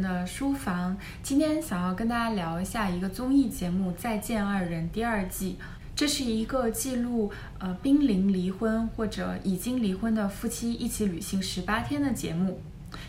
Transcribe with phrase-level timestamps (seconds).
[0.00, 0.96] 的书房。
[1.22, 5.58] 今天想要跟大家聊一下一个综艺节目《再见二人》第二季。
[5.96, 12.60] 这是一个记录呃濒临离婚或者已经离婚的夫妻一起旅行十八天的节目。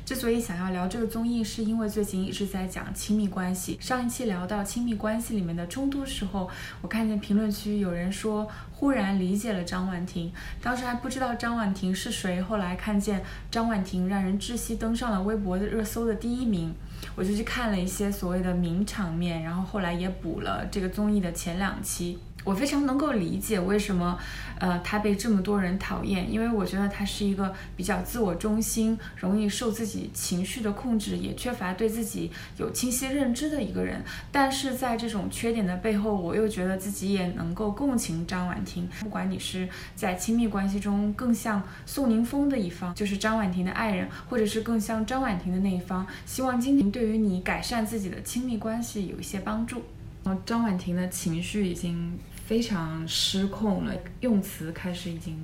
[0.05, 3.75] 之所以想要聊这个综艺，是因为最近一直在讲亲密关系。
[3.81, 6.47] 上一期聊到亲密关系里面的冲突时候，
[6.83, 10.31] 我看见评论区有人说忽然理解了张婉婷，
[10.61, 16.71] 当时还不知道张婉婷是谁，后来看见张婉婷让人窒息登上了微博的热搜的第一名，
[17.15, 22.19] 我就去看了一些所谓的名场面，然后后来也补了这个综艺的前两期。
[22.45, 24.17] 我非常能够理解为什么，
[24.59, 34.03] 呃，他被这么多人讨厌，因为我觉得他是一个比较自我中心、容易受自己情绪的控制，也缺乏对自己有清晰认知的一个人。
[34.31, 38.87] 但是在这种缺点的背后，我又觉得自己也能够共情张婉婷。
[38.99, 49.81] 不管你是在亲密关系中更像宋宁峰的一方，就是张婉婷的爱人，或者是更像张婉婷的那一方，希望今天对于你改善自己的亲密关系有一些帮助。
[50.45, 52.15] 张婉婷的情绪已经。
[52.45, 55.35] 非常失控了，用词开始已经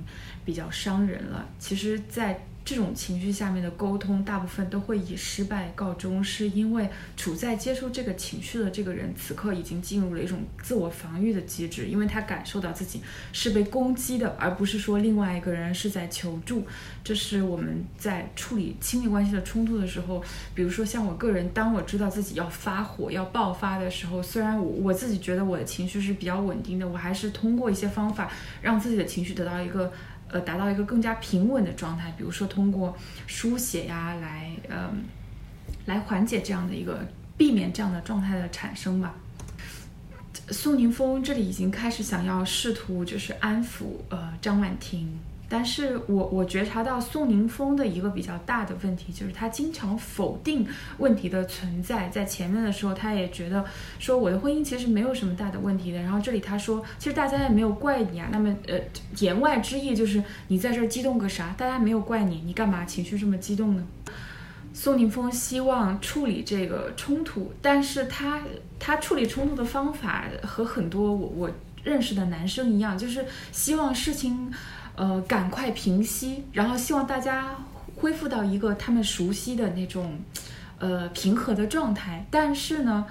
[0.44, 1.48] 比较伤人了。
[1.58, 13.00] 其实，在这种情绪下面的沟通，大部分都会以失败告终，是因为处在接受这个情绪的这个人，此刻已经进入了一种自我防御的机制，因为他感受到自己
[13.32, 16.64] 是被攻击的，而不是说另外一个人是在求助。
[17.02, 20.22] 这是我们在处理亲密关系的冲突的时候，
[20.54, 29.92] 比如说像我个人，当我知道自己要发火、要爆发的时候，虽然我我自己觉得我的情绪是比较稳定的，我还是通过一些方法让自己的情绪得到一个。
[30.32, 34.90] 呃，达到一个更加平稳的状态，比如说通过书写呀，来呃，
[35.86, 39.14] 来缓解这样的一个，避免这样的状态的产生吧。
[40.48, 45.20] 宋宁峰这里已经开始想要试图就是安抚呃张婉婷。
[45.52, 52.08] 但是我我觉察到宋宁峰的一个比较大的问题，就是他经常否定问题的存在。
[52.08, 53.62] 在前面的时候，他也觉得
[53.98, 56.00] 说我的婚姻其实没有什么大的问题的。
[56.00, 58.30] 然后这里他说，其实大家也没有怪你啊。
[58.32, 58.80] 那么呃，
[59.18, 61.54] 言外之意就是你在这儿激动个啥？
[61.58, 63.86] 大家没有怪你，你干嘛情绪这么激动呢？
[64.72, 68.40] 宋宁峰希望处理这个冲突，但是他
[68.78, 71.50] 他处理冲突的方法和很多我我
[71.84, 74.50] 认识的男生一样，就是希望事情。
[74.96, 77.56] 呃，赶快平息，然后希望大家
[77.96, 80.18] 恢复到一个他们熟悉的那种，
[80.78, 82.26] 呃，平和的状态。
[82.30, 83.06] 但是呢。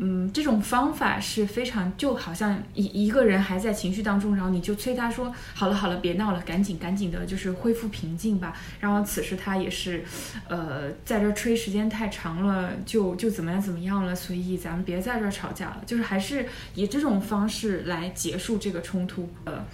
[0.00, 8.56] 嗯，这种方法是非常就好像一一个人还在情绪当中，然后你就催他说好了好了，别闹了，赶紧赶紧的，就是恢复平静吧。
[8.78, 10.04] 然后此时他也是，
[10.48, 19.28] 呃，在这吹时间太长了，就就怎么样怎么样了，所以咱们别在这吵架了，就是还是以这种方式来结束这个冲突。
[19.46, 19.64] 呃，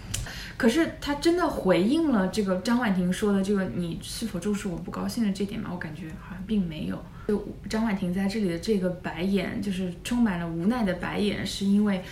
[0.57, 5.69] 可是他真的回应了这个张婉婷说的这个你是否重视我不高兴的这点吗？
[5.71, 7.05] 我感觉好像并没有。
[7.27, 12.03] 就张婉婷在这里的这个白眼，就是充满了无奈的白眼，是因为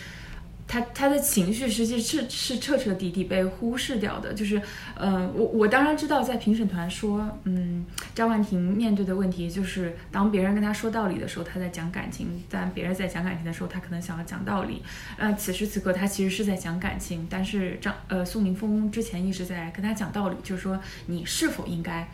[0.66, 4.32] 她她的情绪实际是是彻彻底底被忽视掉的。
[4.32, 4.62] 就是，
[4.96, 7.84] 嗯，我我当然知道，在评审团说，嗯，
[8.14, 14.82] 张婉婷面对的问题就是，当别人跟她说道理的时候，她在讲感情；但别人在讲感情的时候，她可能想要讲道理。
[15.18, 22.08] 呃，此时此刻，她其实是在讲感情，但是张呃宋宁峰之前一直在跟她讲道理，就是说你是否应该。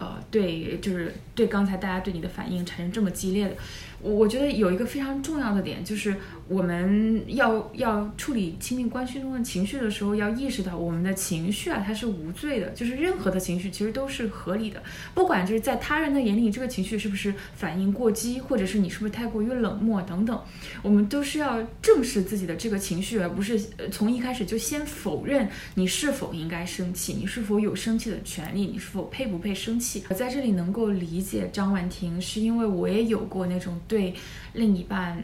[0.00, 3.56] 呃，对，就是对刚才大家对你的反应产生这么激烈的。
[4.00, 6.16] 我我觉得有一个非常重要的点，就是
[6.46, 14.80] 我们要要处理亲密关系中的情绪的时候，要意识到我们的情绪啊，它是无罪的，就是任何的情绪其实都是合理的，
[15.14, 20.40] 不管就是在他人的眼里，这个情绪是不是反应过激，或者是你是不是太过于冷漠等等，
[20.82, 23.58] 我们都是要正视自己的这个情绪，而不是
[23.90, 30.04] 从一开始就先否认你是否应该生气，你是否有生气的权利，你是否配不配生气。
[30.08, 33.76] 我在这里能够理解张婉婷，是因为我也有过那种。
[33.88, 34.14] 对
[34.52, 35.20] 另一半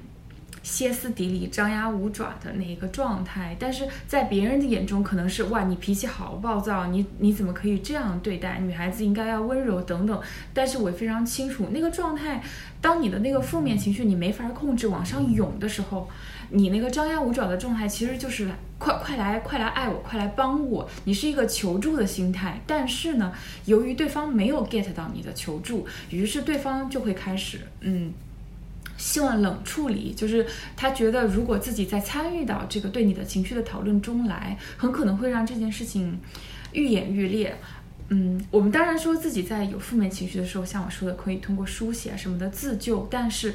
[0.63, 9.05] 歇斯底里、张牙舞爪的那一个状态，但是在别人的眼中可能是哇，你脾气好暴躁，你你怎么可以这样对待女孩子？
[9.05, 10.19] 应该要温柔等等。
[10.55, 12.43] 但是我非常清楚，那个状态，
[12.81, 16.09] 当你的那个负面情绪你没法控制往上涌的时候，
[16.49, 18.49] 你那个张牙舞爪的状态其实就是
[18.79, 22.63] 快快来快来爱我，快来帮我，你是一个求助的心态。
[22.67, 23.31] 但是呢，
[23.67, 28.11] 由于对方没有 get 到你的求助，于是对方就会开始嗯。
[29.05, 36.19] 希望冷处理，就是他觉得如果自己在参与到这个对你的情绪的讨论中来，很可能会让这件事情
[36.73, 37.55] 愈演愈烈。
[38.09, 43.07] 嗯，我们当然说自己在有负面情绪的时候，像我说的，可以通过书写什么的自救。
[43.11, 43.55] 但是，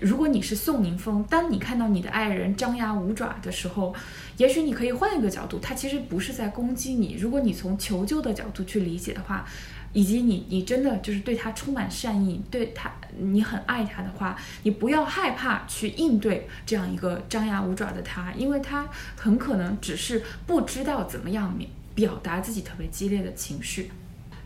[0.00, 3.94] 如果你是宋宁峰，当你看到你的爱人张牙舞爪的时候，
[4.38, 7.16] 也许你可以换一个角度，他其实不是在攻击你。
[7.20, 9.46] 如果你从求救的角度去理解的话。
[9.94, 18.86] 以及你你真的就是对他充满善意，对他你很爱他的话，你不要害怕去应对这样一个张牙舞爪的他，因为他
[19.16, 21.56] 很可能只是不知道怎么样
[21.94, 23.90] 表达自己特别激烈的情绪。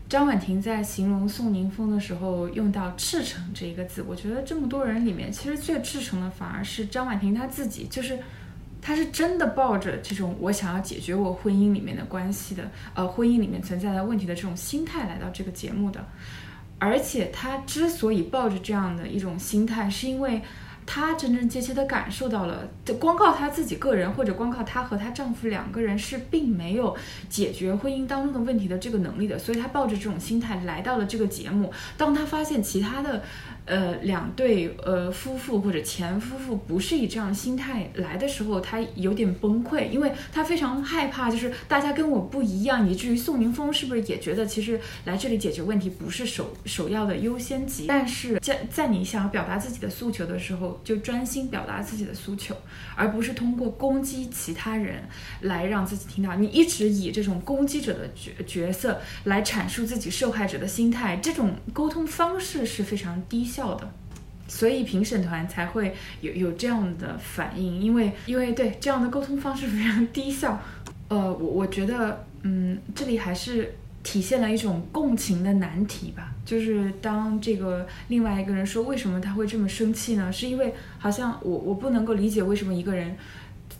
[0.07, 8.17] 张婉婷在形容宋宁峰的时候用到“赤诚”这一个字，我觉得这么多人里面，其实最赤诚的反而是张婉婷她自己，就是
[8.81, 16.05] 她是真的抱着这种我想要解决我婚姻里面的关系的，呃，婚姻里面存在的问题的这种心态来到这个节目的，
[16.77, 20.41] 而且她之所以抱着这样的一种心态，是因为。
[20.91, 26.97] 她真真切切地感受到了，就光靠她自己个人，或者光靠她和她丈夫两个人是并没有
[27.29, 31.71] 解决婚姻当中的问题的这个能力的，所以她抱着这种心态来到了这个节目。
[31.95, 33.21] 当她发现其他的。
[33.69, 47.85] 呃，两对呃夫妇或者前夫妇不是以这样心态来的时候，他有点崩溃，因为他非常害怕，就是大家跟我不一样，以至于宋宁峰是不是也觉得其实来这里解决问题不是首首要的优先级？
[47.87, 52.55] 但是在在你想要表达自己的诉求的时候，就专心表达自己的诉求，
[52.95, 55.03] 而不是通过攻击其他人
[55.41, 56.35] 来让自己听到。
[56.35, 63.58] 你一直以这种攻击者的角角色来阐述自己受害者的心态，这种沟通方式是非常低效。
[63.59, 63.85] 效的，
[64.47, 70.57] 所以评审团才会有有这样的反应，因为因为对这样的沟通方式非常低效。
[71.09, 76.33] 呃，我我觉得，嗯，这里还是体现了一种共情的难题吧。
[76.45, 80.31] 就是当这个另外一个人说为什么他会这么生气呢？
[80.31, 83.17] 是因为好像我我不能够理解为什么一个人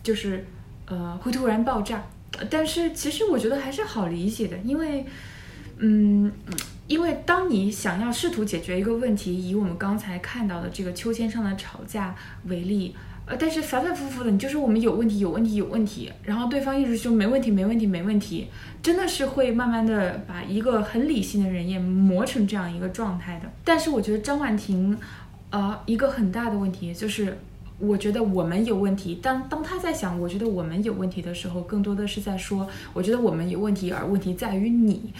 [0.02, 0.44] 就是
[0.86, 2.04] 呃会突然爆炸，
[2.50, 5.06] 但是其实我觉得还是好理解的，因为
[5.78, 6.30] 嗯。
[6.90, 12.12] 因为当你想要试图解决一个问题，以我们刚才看到的这个秋千上的吵架
[12.46, 12.96] 为例，
[13.26, 18.48] 呃，但是反反复复的，你就说我们有问题，有问题，有问题，然后对方一直说没问题，没问题，没问题，
[18.82, 23.48] 真的是会慢慢的把一个很理性的人也磨成这样一个状态的。
[23.64, 24.98] 但是我觉得张婉婷，
[25.50, 27.38] 呃，一个很大的问题就是，
[27.78, 29.14] 我觉得我们有问题。
[29.22, 35.14] 当当他在想我觉得我们有问题的时候，更多的是在说我觉得我们有问题，而问题在于你。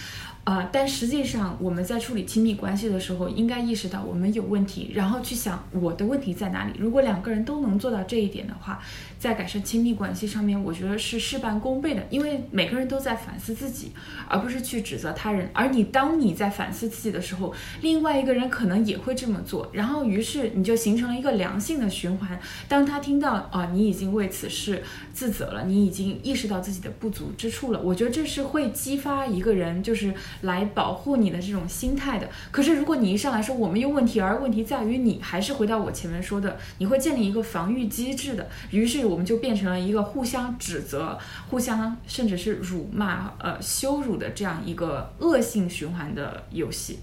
[0.44, 6.72] 啊，但实际上我们在处理亲密关系的时候，应该意识到我们有问题，然后去想我的问题在哪里。
[6.78, 8.82] 如果两个人都能做到这一点的话，
[9.20, 12.04] 在改善亲密关系上面，我觉得是事半功倍的。
[12.10, 13.92] 因为每个人都在反思自己，
[14.26, 15.48] 而不是去指责他人。
[15.52, 22.40] 而你当你在反思自己的时候，另外一个人可能也会这么做，然后于是你就形成了一个良性的循环。
[22.66, 24.82] 当他听到啊，你已经为此事
[25.12, 30.14] 自责了，你已经意识到自己的不足之处了，我觉得这是会激发一个人就是。
[30.40, 41.18] 来保护你的这种心态的，可是如果你一上来说我们有问题，而问题在于你，还是回到我前面说的，你会建立一个防御机制的，于是我们就变成了一个互相指责、
[41.48, 47.00] 互相甚至是辱骂、呃羞辱的这样一个恶性循环的游戏。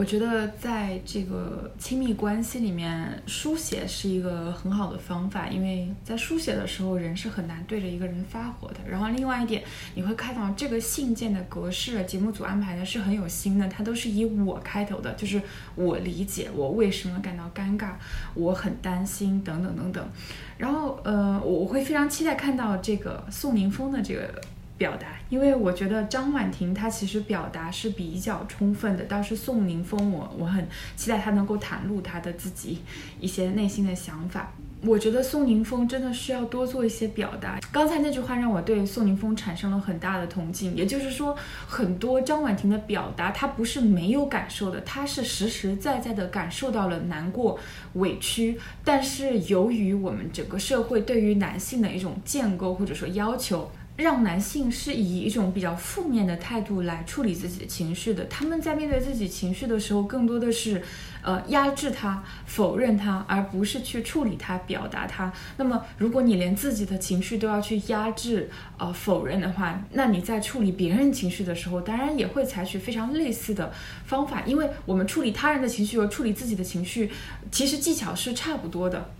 [0.00, 8.76] 我觉得在这个亲密关系里面，书写是一个很好的方法，因为在书写的时候，人是很难对着一个人发火的。
[8.88, 9.62] 然后另外一点，
[9.94, 15.42] 你会看到这个信件的格式，节目组安排的是很有心的，它都是以我开头的，就是
[15.74, 17.90] 我理解我为什么感到尴尬，
[18.32, 20.08] 我很担心等等等等。
[20.56, 24.40] 然后呃，我会非常期待看到这个宋宁峰的这个。
[24.80, 32.78] 表达，因为我觉得张婉婷她其实表达是比较充分的，倒是宋宁峰，我我很期待他能够袒露他的自己
[33.20, 34.50] 一些内心的想法。
[34.82, 37.60] 我觉得宋宁峰真的需要多做一些表达。
[37.70, 47.58] 刚才那句话让我对宋宁峰产生了很大的同情，也就是说，很多张婉婷的表达，她不是没有感受的，她是实实在在的感受到了难过、
[47.92, 53.70] 委屈，但是由于我们整个社会对于男性的一种建构或者说要求。
[54.00, 58.24] 让男性是以一种比较负面的态度来处理自己的情绪的。
[58.24, 60.82] 他们在面对自己情绪的时候，更多的是，
[61.22, 65.32] 呃，压制他、否认他，而不是去处理他、表达他。
[65.58, 73.72] 那么，如果你连自己的情绪都要去压制、呃，否认的话，那你在处理别人情绪的时候，当然也会采取非常类似的
[74.06, 74.42] 方法。
[74.46, 77.10] 因为我们处理他人的情绪和处理自己的情绪，
[77.52, 79.10] 其实技巧是差不多的。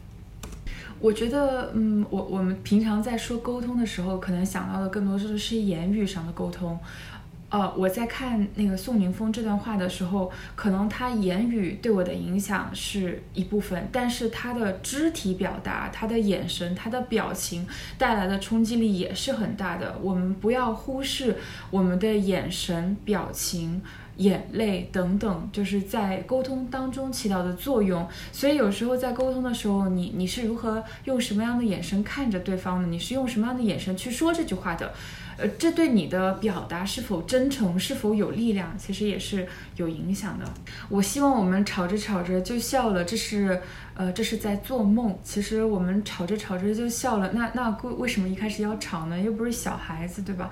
[1.01, 6.79] 我觉得，嗯，我我们平常在说沟通的时候，可能想到的更多是是言语上的沟通。
[7.49, 17.67] 呃，我在看那个宋宁峰这段话的时候，可能他言语对我的影响是一部分，但是他的肢体表达、他的眼神、他的表情
[17.99, 19.99] 带来的冲击力也是很大的。
[20.01, 21.39] 我们不要忽视
[21.71, 23.81] 我们的眼神、表情。
[24.21, 28.07] 眼泪等等，就是在沟通当中起到的作用。
[28.33, 32.87] 所以有时候在沟通的时候，你你是如何用什么样的眼神看着对方的？
[32.87, 34.93] 你是用什么样的眼神去说这句话的？
[35.39, 40.45] 呃，这对你的表达是否真诚、是否有力量，其实也是有影响的。
[40.91, 43.59] 我希望我们吵着吵着就笑了，这是
[43.95, 45.19] 呃，这是在做梦。
[45.25, 49.19] 其实我们吵着吵着就笑了，那那为为什么一开始要吵呢？
[49.19, 50.51] 又不是小孩子，对吧？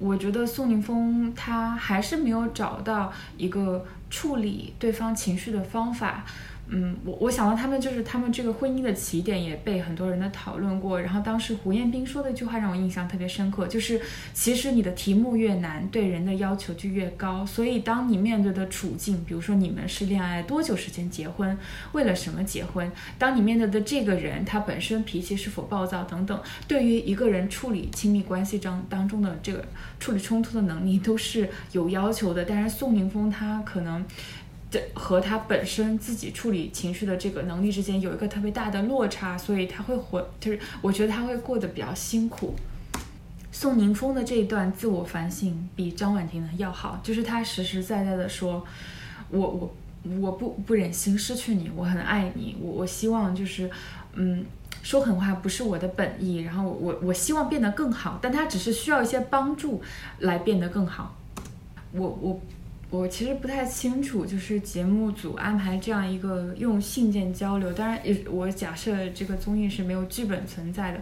[0.00, 6.24] 我觉得宋宁峰他还是没有找到一个处理对方情绪的方法。
[6.72, 11.00] 嗯，我我想到他们就是他们这个婚姻的起点也被很多人的讨论过。
[11.00, 14.00] 然后当时胡彦斌说的一句话让我印象特别深刻，就是
[14.32, 17.44] 其实你的题目越难，对人的要求就越高。
[17.44, 21.58] 所以当你面对的处境，比如说你们是恋爱多久时间结婚，
[21.90, 22.88] 为了什么结婚？
[23.18, 29.64] 当你面对的这个人他本身脾气是否暴躁等等，对于一个人处理亲密关系中当中的这个
[29.98, 32.44] 处理冲突的能力都是有要求的。
[32.44, 34.04] 但是宋宁峰他可能。
[34.70, 42.54] 这和他本身自己处理情绪的这个能力之间有一个特别大的落差，所以他会活，就是我觉得他会过得比较辛苦。
[43.50, 48.64] 宋宁峰的这一段自我反省比张婉婷的要好，就是他实实在在的说，
[49.30, 49.74] 我我
[50.20, 53.68] 我不不忍心失去你，我很爱你，我我希望就是，
[54.14, 54.44] 嗯，
[54.84, 59.82] 说狠话不是我的本意，然后我我希望变得更好，但他只是需要一些帮助
[60.20, 61.16] 来变得更好，
[61.90, 62.40] 我我。
[62.90, 71.00] 我其实不太清楚，就是节目组安排这样一个用信件交流，当然也我假设这个综艺是没有剧本存在的。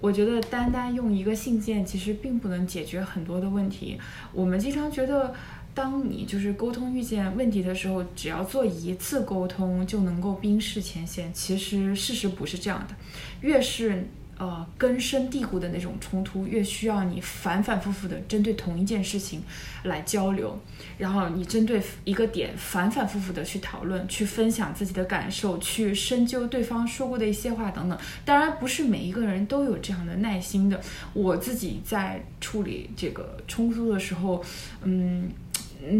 [0.00, 3.96] 我觉得单单用一个信件其实并不能解决很多的问题。
[4.32, 5.32] 我们经常觉得，
[5.72, 11.32] 当你就是沟通遇见问题的时候，只要做一次沟通就能够冰释前嫌。
[11.32, 12.94] 其实事实不是这样的，
[13.42, 14.08] 越是。
[14.38, 19.42] 呃，根深蒂固的那种冲突，越需要你反反复复的针对同一件事情
[19.82, 20.56] 来交流，
[20.96, 27.98] 然后你针对一个点反反复复的去讨论，去分享自己的感受，去深究对方说过的一些话等等。
[28.24, 30.80] 当然，不是每一个人都有这样的耐心的。
[31.12, 34.44] 我自己在处理这个冲突的时候，
[34.84, 35.28] 嗯。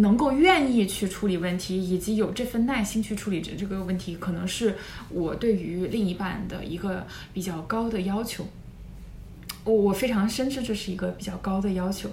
[0.01, 4.77] 能够愿意去处理问题，以及有这份耐心去处理这这个问题，可能是
[5.09, 8.47] 我对于另一半的一个比较高的要求。
[9.65, 12.09] 我我非常深知这是一个比较高的要求。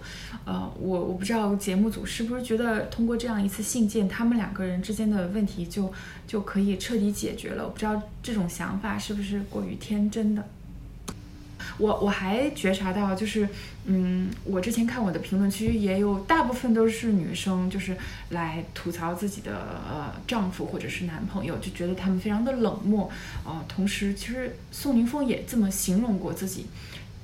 [0.45, 5.91] 呃，我我不知道节目组是不是觉得通过这样一次信件，他们两个人之间的问题就
[6.27, 7.63] 就可以彻底解决了。
[7.63, 10.43] 我不知道这种想法是不是过于天真的。
[11.77, 13.47] 我我还觉察到，就是，
[13.85, 17.97] 嗯，我之前看我的评论区也有大部分都是女生，就是
[18.29, 19.51] 来吐槽自己的
[19.89, 23.09] 呃丈夫或者是男朋友，就觉得他们非常的冷漠，
[23.43, 26.67] 呃，同时其实宋宁峰也这么形容过自己，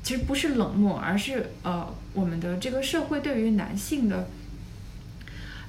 [0.03, 4.27] 其实不是冷漠，而是呃我们的这个社会对于男性的，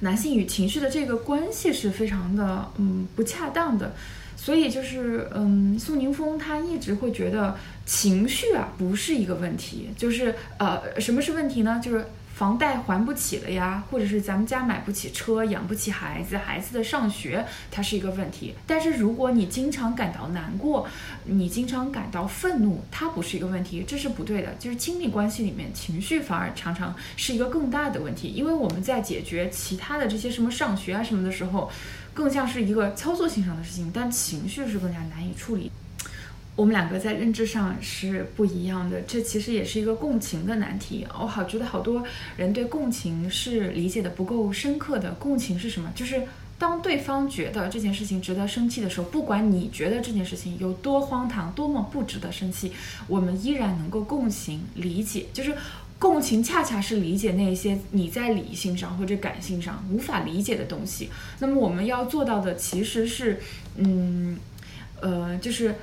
[0.03, 3.93] 男性与情绪的这个关系是非常的嗯不恰当的。
[4.35, 7.55] 所以就是，嗯，宋宁峰他一直会觉得
[7.85, 11.79] 情绪啊不是一个问题，就是呃，什么是问题呢？
[11.81, 18.55] 就是房贷还不起了呀，或者是咱们家买不起车，养不起孩子，孩子的上学它是一个问题。
[18.65, 20.87] 但是如果你经常感到难过，
[21.25, 24.55] 你经常感到愤怒，它不是一个问题，这是不对的。
[24.59, 31.71] 就是亲密关系里面情绪反而常常是一个更大的问题，因为我们在解决其他的这些什么上学啊什么的时候。
[32.15, 35.71] 更像是一个操作性上的事情，但情绪是更加难以处理。
[36.55, 41.05] 我们两个在认知上是不一样的，这其实也是一个共情的难题。
[41.19, 42.03] 我好觉得好多
[42.37, 45.11] 人对共情是理解的不够深刻的。
[45.13, 45.91] 共情是什么？
[45.95, 46.21] 就是
[46.59, 52.71] 当对方觉得这件事情值得生气的时候，不管你觉得这件事情有多荒唐、多么不值得生气，
[53.07, 55.55] 我们依然能够共情、理解，就是。
[55.99, 61.09] 共情恰恰是理解那些你在理性上或者感性上无法理解的东西。
[61.39, 63.39] 那么我们要做到的其实是，
[63.77, 64.37] 嗯，
[64.99, 65.73] 呃，就是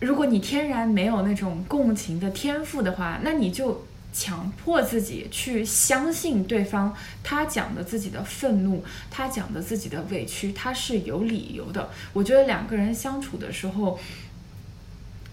[0.00, 6.92] 如果你天然没有那种共情的天赋的话，那你就强迫自己去相信对方，
[7.22, 11.90] 他讲的自己的愤怒，他讲的自己的委屈，他是有理由的。
[12.12, 14.00] 我觉得两个人相处的时候，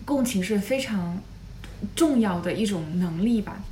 [0.06, 1.20] 共情是非常
[1.96, 3.64] 重要的一种能力吧。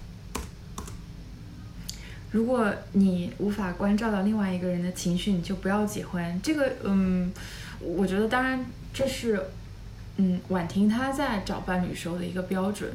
[2.31, 6.39] 如果你无法关照到另外一个人的情绪，你就不要结婚。
[6.41, 7.31] 这个，嗯，
[7.79, 9.41] 我觉得当然这是，
[10.17, 12.89] 嗯，婉婷她在找伴侣时候的一个标准。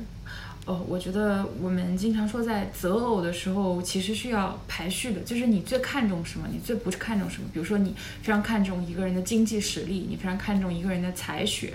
[0.66, 7.48] 哦，我觉得我们经常说在择偶的时候，其实需要排序的，就是你最看重什么，你最不看重什么。
[7.52, 11.74] 比如说，你非常看重一个人的经济实力，你非常看重一个人的才学，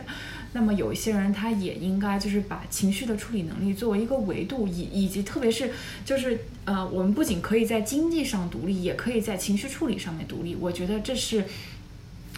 [0.54, 5.72] 那么有一些人他也应该就是把情绪的处理能力作为一个维度，以以及特别是
[6.06, 10.56] 就是呃，我们不仅可以在经济上独立，也可以在情绪处理上面独立。
[10.56, 11.44] 我觉得这是。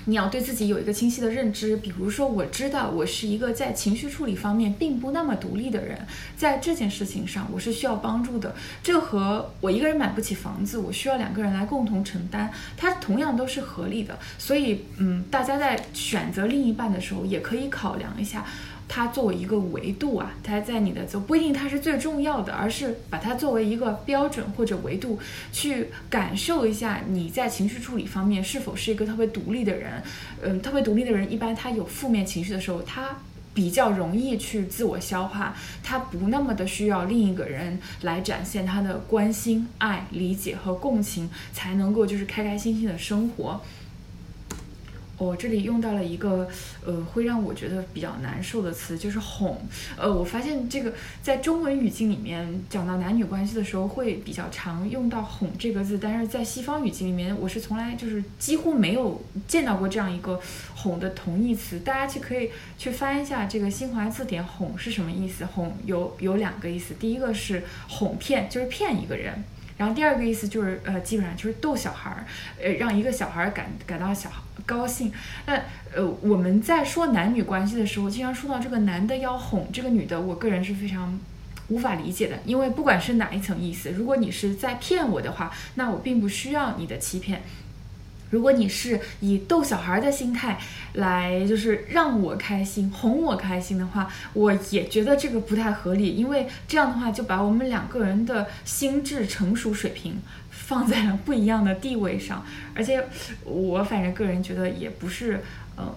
[0.09, 5.99] 你要对自己有一个清晰的认知，比如说，我知道我是一个在情绪处理方面并不那么独立的人，
[6.37, 8.55] 在这件事情上我是需要帮助的。
[8.81, 14.17] 这和我一个人买不起房子，我需要两个人来共同承担，它同样都是合理的。
[14.37, 18.45] 所以，嗯，大家在选择另一半的时候，也可以考量一下。
[18.87, 25.19] 它作为一个维度啊，它在你的就不一定它是最重要的，而是把它作为一个标准或者维度
[25.51, 30.01] 去感受一下你在情绪处理方面是否是一个特别独立的人。
[30.41, 33.17] 嗯，特别独立的人一般他有负面情绪的时候，他
[33.53, 43.59] 比较容易去自我消化，他不那么的需要另一个人来展现他的关心、爱、理解和共情，才能够就是开开心心的生活。
[45.17, 46.47] 我这里用到了一个，
[46.85, 49.59] 呃，会让我觉得比较难受的词，就是哄。
[49.97, 50.93] 呃，我发现这个
[51.23, 60.39] 在中文语境里面讲到男女关系的时候会比较常用到“哄”这个字，但是在西方语境里面，我是从来就是几乎没有见到过这样一个
[60.75, 61.79] “哄”的同义词。
[61.79, 69.43] 大家去可以去翻一下这个新华字典，“哄”是什么意思？“哄”有有两个意思，第一个是哄骗，就是骗一个人。
[69.77, 72.25] 然后第二个意思就是，呃，基本上就是逗小孩儿，
[72.61, 74.29] 呃，让一个小孩儿感感到小
[74.65, 75.11] 高兴。
[75.45, 75.53] 那
[75.93, 81.19] 呃，我们在说男女关系的时候，经常说到这个男的要哄这个女的，我个人是非常
[81.67, 87.43] 无法理解的，因为不管是哪一层意思，如果你是在骗我的话，那我并不需要你的欺骗。
[88.29, 90.59] 如果你是以逗小孩的心态
[90.93, 103.01] 来，就是让我开心、哄我开心的话，我也觉得这个不太合理，因为这样的话就把我们两个人的心智成熟水平放在了不一样的地位上，而且
[103.45, 105.41] 我反正个人觉得也不是，
[105.77, 105.93] 嗯，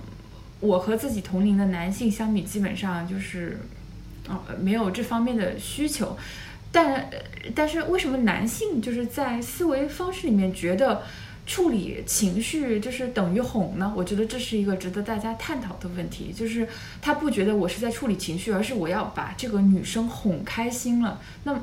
[0.60, 3.58] 我和自己同龄的男性相比，基本上就是，
[4.28, 6.16] 呃，没有这方面的需求，
[6.70, 7.10] 但
[7.56, 11.02] 但是为什么男性就是在思维方式里面觉得？
[11.50, 13.92] 处理情绪就是等于哄呢？
[13.96, 16.32] 我觉得这是一个值得大家探讨的问题。
[16.32, 16.68] 就是
[17.02, 21.20] 他不觉得我是在处理情绪，而是我要把这个女生哄开心了。
[21.42, 21.60] 那，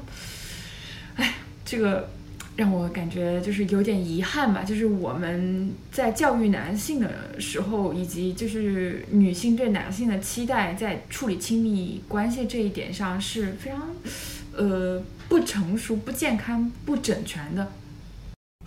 [1.16, 2.10] 哎，这个
[2.58, 4.62] 让我感觉就是有点遗憾吧。
[4.62, 13.88] 就是我们在教育男性的时候，以及就是女性对男性的期待，在处理亲密关系这一点上是非常，
[14.52, 17.72] 呃，不成熟、不健康、不整全的。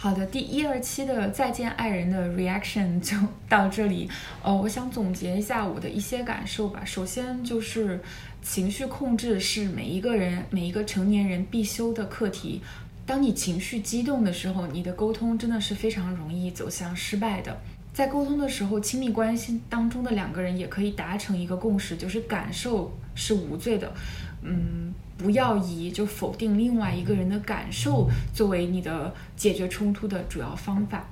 [0.03, 3.15] 好的，第一二期的再见爱人的 reaction 就
[3.51, 4.09] 到这里。
[4.43, 6.83] 呃，我想总结一下我的一些感受吧。
[6.87, 8.01] 首先就是
[8.41, 12.63] 情绪控制是每一个人、每一个成年人必修的课题。
[13.05, 17.55] 当你情绪激动的时候，你的沟通真的是非常容易走向失败的。
[17.93, 23.93] 在沟通的时候，亲密关系当中的两个人也可以达成一个共识，就是感受是无罪的。
[24.41, 24.95] 嗯。
[25.21, 31.05] 不要以就否定另外一个人的感受作为你的解决冲突的主要方法。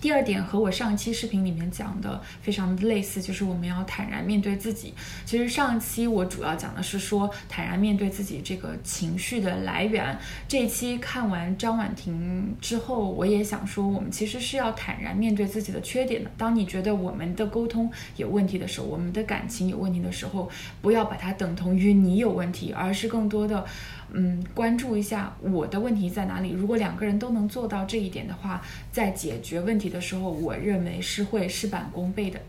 [0.00, 4.94] 第二点和我上一期视频里面讲的非常类似，就是我们要坦然面对自己。
[5.24, 10.16] 其实上一期我主要讲的是说坦然面对自己这个情绪的来源。
[10.46, 16.30] 这一期看完张婉婷之后，我也想说，我们其实是要坦然面对自己的缺点的。
[16.36, 20.48] 当你觉得我们的沟通有问题的时候，我们的感情有问题的时候，
[20.82, 23.64] 不要把它等同于你有问题，而是更多的。
[24.12, 26.50] 嗯，关注一下我的问题在哪里。
[26.50, 32.40] 如果两个人都能做到这一点的话，在解决问题的时候，我认为是会事半功倍的。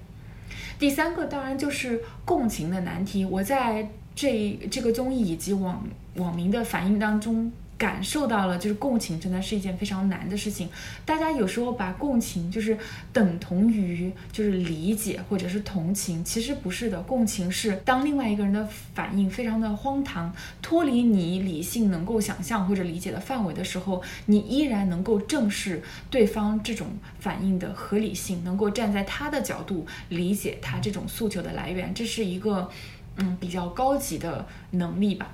[0.79, 3.25] 第三个当然就是共情的难题。
[3.25, 7.51] 我在这这个综艺以及网网民的反应当中。
[7.77, 10.67] 感受到了，就是共情真的是一件非常难的事情。
[11.05, 12.77] 大家有时候把共情就是
[13.13, 17.01] 等同于就是理解或者是同情，其实不是的。
[17.03, 26.87] 共情是当另外一个人的反应非常的荒唐，脱离你理性能够想象或者理解的范围的时候，你依然能够正视对方这种
[27.19, 32.69] 反应的合理性，能够站在他的角度理解他这种诉求的来源，这是一个
[33.17, 35.31] 嗯比较高级的能力吧。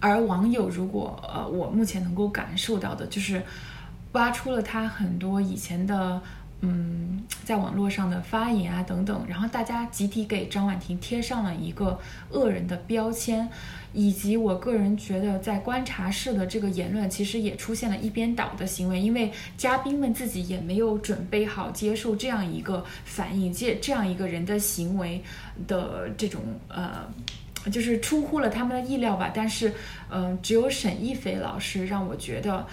[0.00, 3.42] 而网友，如果呃，我目前能够感受到的，就是
[4.12, 6.20] 挖出了他很多以前的，
[6.60, 11.98] 嗯，在网络上的发言啊等等，然后大家集体给张婉婷贴上了一个
[12.30, 13.48] 恶人的标签，
[13.92, 25.22] 以及我个人觉得，在观察室的这个言论，其实也出现了一边倒的行为，因为嘉宾们自己也没有准备好接受这样一个反应，这这样一个人的行为
[25.66, 27.06] 的这种呃。
[27.70, 29.30] 就是出乎了他们的意料吧。
[29.34, 29.72] 但是，
[30.10, 32.66] 嗯，只有沈一菲老师让我觉得。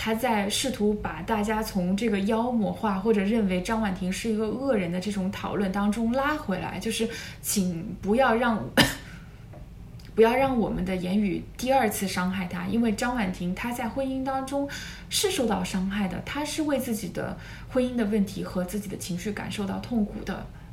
[0.00, 7.10] 他在试图把大家从这个妖魔化或者认为张婉婷是一个恶人的这种讨论当中拉回来，就是
[7.42, 8.62] 请不要让
[10.14, 14.68] 不要让我们的言语第二次伤害她，因为张婉婷她在婚姻当中
[15.10, 17.36] 是受到伤害的，她是为自己的
[17.68, 20.46] 婚姻的问题和自己的情绪感受到痛苦的。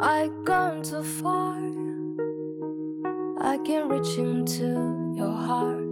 [0.00, 1.56] I gone too far.
[3.40, 5.88] I can reach into your heart.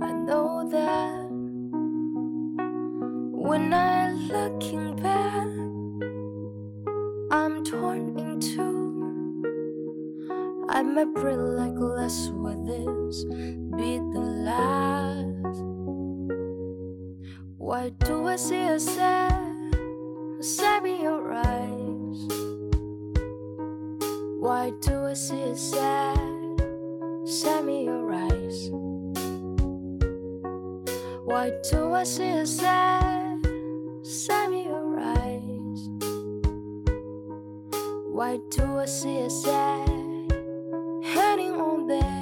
[0.00, 1.26] I know that
[3.30, 5.46] when I'm looking back,
[7.30, 8.72] I'm torn in two.
[10.70, 13.24] I might breathe like less with this
[13.76, 15.62] be the last.
[17.58, 19.21] Why do I see a sad,
[25.54, 26.62] sad,
[27.24, 28.70] sad me your eyes?
[31.24, 33.46] Why do I see a sad,
[34.02, 35.88] sad me your eyes?
[38.06, 39.88] Why do I see a sad,
[41.04, 42.21] hanging on there?